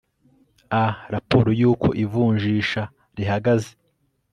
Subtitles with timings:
[0.81, 2.81] a raporo y uko ivunjinsha
[3.17, 3.71] rihagaze